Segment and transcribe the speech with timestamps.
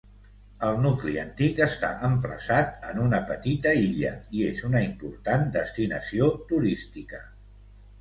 [0.69, 7.27] El nucli antic està emplaçat en una petita illa i és una important destinació turística.